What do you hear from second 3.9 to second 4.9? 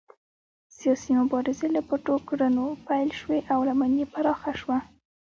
یې پراخه شوه.